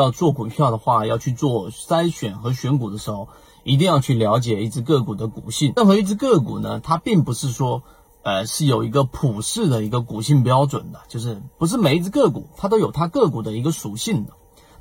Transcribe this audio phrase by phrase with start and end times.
[0.00, 3.28] 要做股票的话，要去做筛选和选股的时候，
[3.62, 5.72] 一定要去了解一只个股的股性。
[5.76, 7.82] 任何一只个股呢，它并不是说，
[8.22, 14.32] 呃，是有一个普世的一个股性标准的，就是不是每一只个股它都有它个股的一个属性的。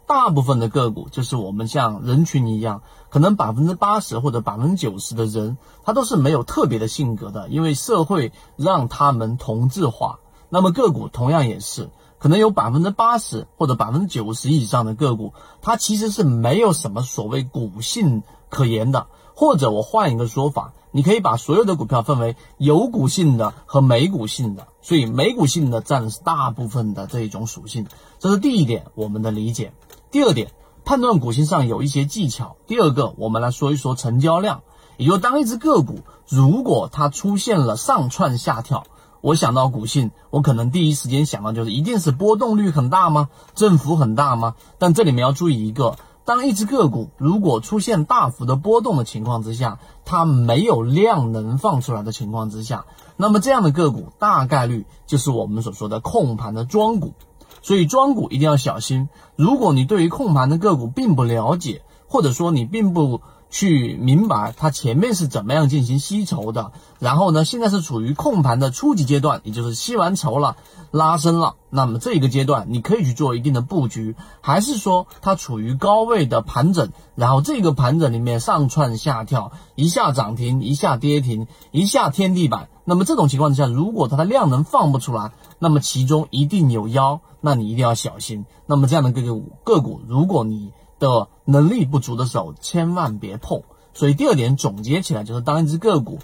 [0.08, 10.20] 大部分的个股就是我们像人群一样，可能百分之八十或者百分之九十的人，他都是没有特别的性格的，因为社会让他们同质化。
[10.50, 11.90] 那么个股同样也是。
[12.20, 19.08] 可能有百分之八十或者百分之九十以上的个股，它其实是没有什么所谓股性可言的。
[19.34, 24.68] 或者我换一个说法，你可以把所有的股票分为有股性的和没股性的。
[24.82, 27.88] 所以没股性的占大部分的这一种属性，
[28.20, 29.72] 这是第一点我们的理解。
[30.12, 30.52] 第二点，
[30.84, 32.58] 判断股性上有一些技巧。
[32.68, 34.64] 第二个，我们来说一说成交量，
[34.98, 38.84] 也就当一只个股如果它出现了上窜下跳。
[39.22, 43.30] 我想到股性，我可能第一时间想到就是一定是波动率很大吗？
[43.54, 44.56] 振幅很大吗？
[44.78, 52.86] 但这里面要注意一个，当一只个股如果出现大幅的波动的情况之下，它没有量能放出来的情况之下，
[53.18, 57.14] 那么这样的个股大概率就是我们所说的控盘的庄股。
[57.62, 59.10] 所以庄股一定要小心。
[59.36, 63.22] 如果你对于控盘的个股并不了解，或者说你并不。
[63.50, 70.56] 去明白它前面是怎么样进行吸筹的，然后呢，现在是处于控盘的初级阶段，也就是吸完筹了，
[70.92, 71.56] 拉升了。
[71.72, 82.70] 那么这个阶段你可以去做一定的布局，还是说它处于高位的盘整，然后这个盘整里面上窜下跳，一下涨停，一下跌停，一下天地板。
[82.86, 88.46] 那么这种情况之下，如果它的量能放不出来，那么其中一定有妖，那你一定要小心。
[88.66, 93.64] 那么这样的个股个股，如果你的能力不足的时候，千万别碰。
[93.94, 96.20] 所以第二点总结起来就是，当一只个股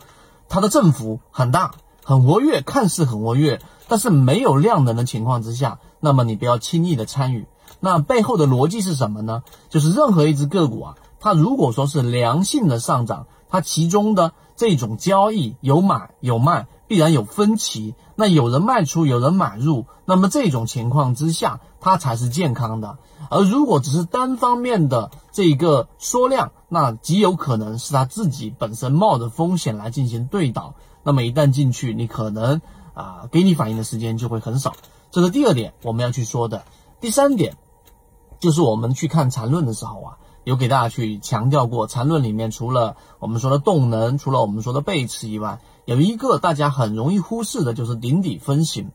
[0.47, 7.47] 它的振幅很大、很活跃，看似很活跃，但是没有量能的情况之下，那么你不要轻易的参与。
[7.79, 9.43] 那背后的逻辑是什么呢？
[9.69, 16.67] 就是任何一只个股啊，它如果说是良性的上涨，它其中的这种交易有买有卖。
[16.87, 22.97] 必然有分歧，那有人卖出，有人买入，那么这种情况之下，它才是健康的。
[23.29, 30.74] 而如果只是单方面的这一个缩量，那极有可能是他自己本身冒着风险来进行对倒。
[31.03, 32.59] 那么一旦进去，你可能
[32.95, 34.74] 啊，给你反应的时间就会很少。
[35.12, 36.66] 这是第二点我们要去说的。
[37.00, 37.56] 第三点，
[38.40, 40.18] 就是我们去看缠论的时候啊。
[40.44, 48.91] 有给大家去强调过，缠论里面除了我们说的动能，除了我们说的背驰以外，有一个大家很容易忽视的，就是顶底分型。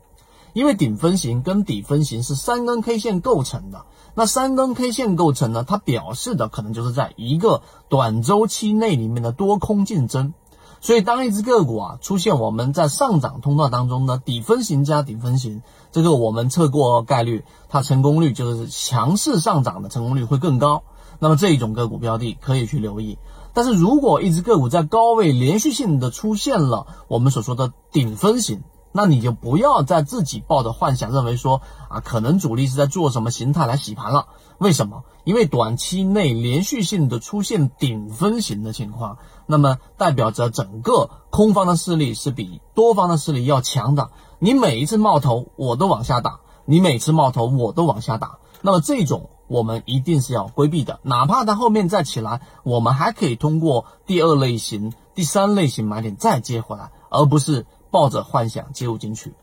[0.53, 10.35] 因为顶分型跟底分型是三根 K 线构成的，那三根 K 线构成呢，它表示的可能就是在一个短周期内里面的多空竞争。
[10.83, 15.63] 所以，当一只个股啊出现我们在上涨通道当中呢，底分型加顶分型，
[15.93, 20.85] 这个我们测过概率，它成功率就是强势上涨的成功率会更高。
[21.19, 23.19] 那么这一种个股标的可以去留意，
[23.53, 28.63] 但是如果一只个股在高位连续性的出现了我们所说的顶分型，
[28.93, 34.27] 那你就不要再自己抱着幻想认为说啊，可能主力是在做什么形态来洗盘了。
[34.59, 35.05] 为什么？
[35.25, 44.11] 因为短期内连续性的出现顶分型的情况，那么代表着整个空方的势力是比多方的势力要强的。
[44.39, 49.31] 你每一次冒头我都往下打，你每次冒头我都往下打，那么这种。
[49.51, 59.35] 我们一定是要规避的，哪怕它后面再起来，我们还可以通过第二类型、第三类型买点再接回来，而不是抱着幻想接入进去。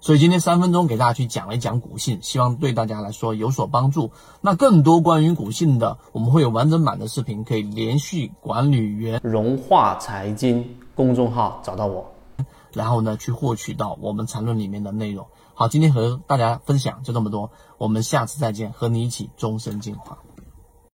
[0.00, 4.10] 所以今天三分钟给大家去讲了一讲股性，希望对大家来说有所帮助。
[4.40, 12.12] 那更多关于股性的，我们会有完整版的视频，可以联系管理员融化财经公众号找到我。
[12.72, 15.28] 然后呢，去获取到我们缠论里面的内容。
[15.54, 20.18] 好，今天和大家分享就这么多，我们下次再见，和你一起终身进化。